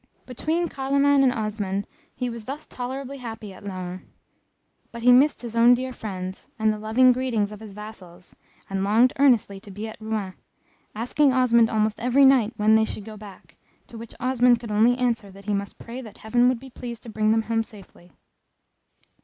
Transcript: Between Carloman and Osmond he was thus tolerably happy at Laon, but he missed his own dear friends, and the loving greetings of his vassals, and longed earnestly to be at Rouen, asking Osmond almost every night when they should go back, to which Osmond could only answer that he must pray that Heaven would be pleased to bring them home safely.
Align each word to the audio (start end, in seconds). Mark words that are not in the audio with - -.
Between 0.25 0.67
Carloman 0.67 1.21
and 1.21 1.31
Osmond 1.31 1.85
he 2.15 2.27
was 2.27 2.45
thus 2.45 2.65
tolerably 2.65 3.17
happy 3.19 3.53
at 3.53 3.63
Laon, 3.63 4.01
but 4.91 5.03
he 5.03 5.11
missed 5.11 5.43
his 5.43 5.55
own 5.55 5.75
dear 5.75 5.93
friends, 5.93 6.49
and 6.57 6.73
the 6.73 6.79
loving 6.79 7.11
greetings 7.11 7.51
of 7.51 7.59
his 7.59 7.73
vassals, 7.73 8.35
and 8.67 8.83
longed 8.83 9.13
earnestly 9.19 9.59
to 9.59 9.69
be 9.69 9.87
at 9.87 10.01
Rouen, 10.01 10.33
asking 10.95 11.33
Osmond 11.33 11.69
almost 11.69 11.99
every 11.99 12.25
night 12.25 12.53
when 12.57 12.73
they 12.73 12.83
should 12.85 13.05
go 13.05 13.15
back, 13.15 13.57
to 13.85 13.95
which 13.95 14.15
Osmond 14.19 14.59
could 14.59 14.71
only 14.71 14.97
answer 14.97 15.29
that 15.29 15.45
he 15.45 15.53
must 15.53 15.77
pray 15.77 16.01
that 16.01 16.17
Heaven 16.17 16.49
would 16.49 16.59
be 16.59 16.71
pleased 16.71 17.03
to 17.03 17.09
bring 17.09 17.29
them 17.29 17.43
home 17.43 17.63
safely. 17.63 18.11